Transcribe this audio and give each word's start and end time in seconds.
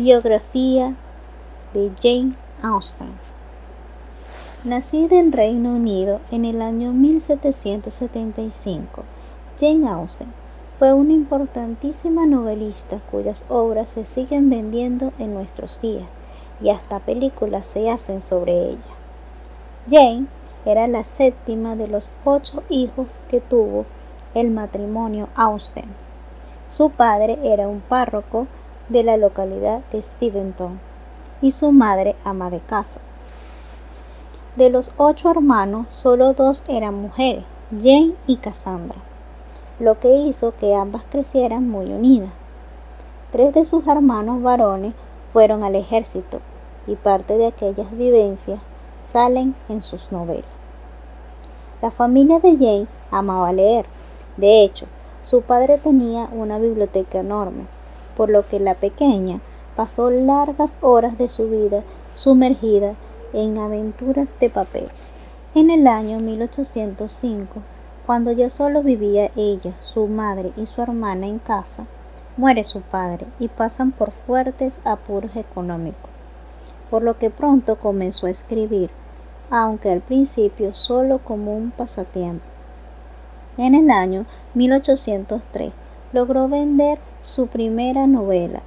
Biografía 0.00 0.96
de 1.74 1.92
Jane 2.02 2.32
Austen. 2.62 3.10
Nacida 4.64 5.20
en 5.20 5.30
Reino 5.30 5.74
Unido 5.74 6.22
en 6.30 6.46
el 6.46 6.62
año 6.62 6.94
1775, 6.94 9.04
Jane 9.58 9.86
Austen 9.86 10.32
fue 10.78 10.94
una 10.94 11.12
importantísima 11.12 12.24
novelista 12.24 13.02
cuyas 13.10 13.44
obras 13.50 13.90
se 13.90 14.06
siguen 14.06 14.48
vendiendo 14.48 15.12
en 15.18 15.34
nuestros 15.34 15.82
días 15.82 16.08
y 16.62 16.70
hasta 16.70 17.00
películas 17.00 17.66
se 17.66 17.90
hacen 17.90 18.22
sobre 18.22 18.70
ella. 18.70 18.94
Jane 19.86 20.28
era 20.64 20.86
la 20.86 21.04
séptima 21.04 21.76
de 21.76 21.88
los 21.88 22.10
ocho 22.24 22.62
hijos 22.70 23.06
que 23.28 23.42
tuvo 23.42 23.84
el 24.32 24.50
matrimonio 24.50 25.28
Austen. 25.34 25.90
Su 26.70 26.88
padre 26.88 27.38
era 27.42 27.68
un 27.68 27.82
párroco 27.82 28.46
de 28.90 29.04
la 29.04 29.16
localidad 29.16 29.80
de 29.92 30.02
Steventon 30.02 30.80
y 31.40 31.52
su 31.52 31.72
madre 31.72 32.16
ama 32.24 32.50
de 32.50 32.58
casa. 32.58 33.00
De 34.56 34.68
los 34.68 34.90
ocho 34.96 35.30
hermanos, 35.30 35.86
solo 35.90 36.34
dos 36.34 36.64
eran 36.68 36.94
mujeres, 36.94 37.44
Jane 37.70 38.14
y 38.26 38.36
Cassandra, 38.36 38.98
lo 39.78 39.98
que 40.00 40.12
hizo 40.12 40.54
que 40.56 40.74
ambas 40.74 41.04
crecieran 41.08 41.68
muy 41.68 41.86
unidas. 41.86 42.30
Tres 43.30 43.54
de 43.54 43.64
sus 43.64 43.86
hermanos 43.86 44.42
varones 44.42 44.92
fueron 45.32 45.62
al 45.62 45.76
ejército 45.76 46.40
y 46.88 46.96
parte 46.96 47.38
de 47.38 47.46
aquellas 47.46 47.96
vivencias 47.96 48.58
salen 49.12 49.54
en 49.68 49.80
sus 49.80 50.10
novelas. 50.10 50.44
La 51.80 51.92
familia 51.92 52.40
de 52.40 52.56
Jane 52.56 52.86
amaba 53.12 53.52
leer. 53.52 53.86
De 54.36 54.64
hecho, 54.64 54.86
su 55.22 55.42
padre 55.42 55.78
tenía 55.78 56.28
una 56.32 56.58
biblioteca 56.58 57.20
enorme 57.20 57.66
por 58.20 58.28
lo 58.28 58.46
que 58.46 58.60
la 58.60 58.74
pequeña 58.74 59.40
pasó 59.76 60.10
largas 60.10 60.76
horas 60.82 61.16
de 61.16 61.26
su 61.30 61.48
vida 61.48 61.84
sumergida 62.12 62.94
en 63.32 63.56
aventuras 63.56 64.38
de 64.38 64.50
papel. 64.50 64.88
En 65.54 65.70
el 65.70 65.86
año 65.86 66.18
1805, 66.18 67.62
cuando 68.04 68.30
ya 68.32 68.50
solo 68.50 68.82
vivía 68.82 69.30
ella, 69.36 69.72
su 69.78 70.06
madre 70.06 70.52
y 70.58 70.66
su 70.66 70.82
hermana 70.82 71.28
en 71.28 71.38
casa, 71.38 71.86
muere 72.36 72.62
su 72.62 72.82
padre 72.82 73.26
y 73.38 73.48
pasan 73.48 73.90
por 73.90 74.10
fuertes 74.10 74.82
apuros 74.84 75.34
económicos, 75.34 76.10
por 76.90 77.02
lo 77.02 77.16
que 77.16 77.30
pronto 77.30 77.76
comenzó 77.76 78.26
a 78.26 78.30
escribir, 78.30 78.90
aunque 79.48 79.90
al 79.90 80.02
principio 80.02 80.74
solo 80.74 81.20
como 81.20 81.56
un 81.56 81.70
pasatiempo. 81.70 82.44
En 83.56 83.74
el 83.74 83.90
año 83.90 84.26
1803 84.52 85.72
logró 86.12 86.48
vender 86.48 86.98
su 87.22 87.46
primera 87.46 88.06
novela. 88.06 88.62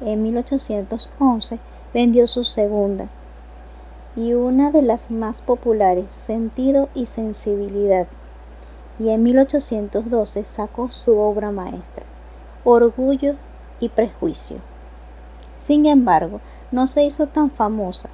En 0.00 0.22
1811 0.22 1.58
vendió 1.92 2.26
su 2.26 2.44
segunda 2.44 3.08
y 4.16 4.32
una 4.32 4.70
de 4.70 4.82
las 4.82 5.10
más 5.10 5.42
populares, 5.42 6.12
Sentido 6.12 6.88
y 6.94 7.06
Sensibilidad. 7.06 8.06
Y 8.98 9.10
en 9.10 9.22
1812 9.22 10.44
sacó 10.44 10.90
su 10.90 11.18
obra 11.18 11.50
maestra, 11.50 12.04
Orgullo 12.64 13.36
y 13.78 13.88
Prejuicio. 13.88 14.58
Sin 15.54 15.86
embargo, 15.86 16.40
no 16.70 16.86
se 16.86 17.04
hizo 17.04 17.26
tan 17.26 17.50
famosa, 17.50 18.10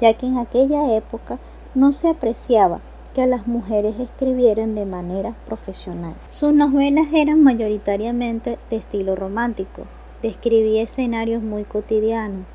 ya 0.00 0.14
que 0.14 0.26
en 0.26 0.38
aquella 0.38 0.94
época 0.94 1.38
no 1.74 1.92
se 1.92 2.08
apreciaba 2.08 2.80
que 3.14 3.26
las 3.26 3.46
mujeres 3.46 3.98
escribieran 3.98 4.74
de 4.74 4.86
manera 4.86 5.34
profesional. 5.46 6.14
Sus 6.28 6.52
novelas 6.52 7.08
eran 7.12 7.42
mayoritariamente 7.42 8.58
de 8.70 8.76
estilo 8.76 9.16
romántico, 9.16 9.82
describía 10.22 10.82
escenarios 10.82 11.42
muy 11.42 11.64
cotidianos, 11.64 12.46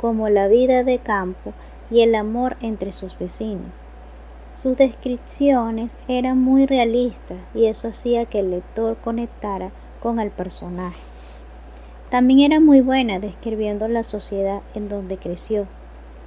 como 0.00 0.28
la 0.28 0.48
vida 0.48 0.84
de 0.84 0.98
campo 0.98 1.52
y 1.90 2.00
el 2.00 2.14
amor 2.14 2.56
entre 2.60 2.92
sus 2.92 3.18
vecinos. 3.18 3.70
Sus 4.56 4.76
descripciones 4.76 5.96
eran 6.08 6.40
muy 6.40 6.66
realistas 6.66 7.38
y 7.54 7.66
eso 7.66 7.88
hacía 7.88 8.24
que 8.24 8.40
el 8.40 8.50
lector 8.50 8.96
conectara 8.96 9.70
con 10.00 10.18
el 10.18 10.30
personaje. 10.30 11.00
También 12.10 12.40
era 12.40 12.60
muy 12.60 12.80
buena 12.80 13.18
describiendo 13.18 13.88
la 13.88 14.02
sociedad 14.02 14.62
en 14.74 14.88
donde 14.88 15.18
creció 15.18 15.66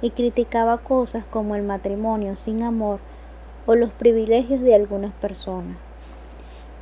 y 0.02 0.10
criticaba 0.10 0.78
cosas 0.78 1.24
como 1.24 1.56
el 1.56 1.62
matrimonio 1.62 2.36
sin 2.36 2.62
amor 2.62 3.00
o 3.66 3.74
los 3.74 3.90
privilegios 3.90 4.60
de 4.60 4.74
algunas 4.74 5.12
personas. 5.12 5.76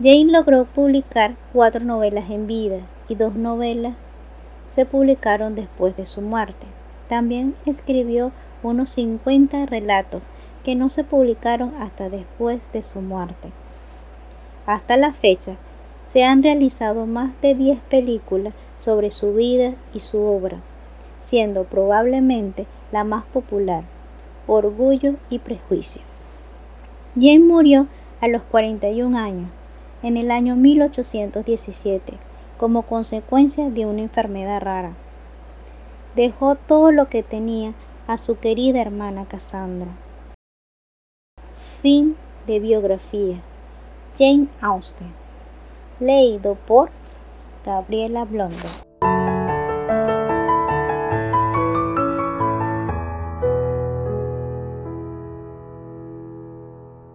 Jane 0.00 0.26
logró 0.26 0.64
publicar 0.64 1.34
cuatro 1.52 1.84
novelas 1.84 2.30
en 2.30 2.46
vida 2.46 2.80
y 3.08 3.14
dos 3.14 3.34
novelas 3.34 3.94
se 4.68 4.84
publicaron 4.86 5.54
después 5.54 5.96
de 5.96 6.06
su 6.06 6.20
muerte. 6.20 6.66
También 7.08 7.54
escribió 7.66 8.32
unos 8.62 8.90
50 8.90 9.66
relatos 9.66 10.22
que 10.64 10.74
no 10.74 10.90
se 10.90 11.04
publicaron 11.04 11.74
hasta 11.80 12.10
después 12.10 12.66
de 12.72 12.82
su 12.82 13.00
muerte. 13.00 13.50
Hasta 14.66 14.96
la 14.96 15.12
fecha, 15.12 15.56
se 16.02 16.24
han 16.24 16.42
realizado 16.42 17.06
más 17.06 17.32
de 17.42 17.54
10 17.54 17.80
películas 17.90 18.54
sobre 18.76 19.10
su 19.10 19.34
vida 19.34 19.74
y 19.92 19.98
su 19.98 20.22
obra, 20.22 20.58
siendo 21.20 21.64
probablemente 21.64 22.66
la 22.92 23.04
más 23.04 23.24
popular, 23.26 23.84
Orgullo 24.46 25.14
y 25.28 25.38
Prejuicio. 25.40 26.07
Jane 27.20 27.40
murió 27.40 27.88
a 28.20 28.28
los 28.28 28.42
41 28.42 29.18
años, 29.18 29.50
en 30.04 30.16
el 30.16 30.30
año 30.30 30.54
1817, 30.54 32.14
como 32.56 32.82
consecuencia 32.82 33.70
de 33.70 33.86
una 33.86 34.02
enfermedad 34.02 34.60
rara. 34.60 34.92
Dejó 36.14 36.54
todo 36.54 36.92
lo 36.92 37.08
que 37.08 37.24
tenía 37.24 37.74
a 38.06 38.18
su 38.18 38.38
querida 38.38 38.80
hermana 38.80 39.26
Cassandra. 39.26 39.88
Fin 41.82 42.16
de 42.46 42.60
biografía. 42.60 43.40
Jane 44.16 44.46
Austen. 44.60 45.12
Leído 45.98 46.54
por 46.54 46.90
Gabriela 47.64 48.24
Blondo. 48.24 48.87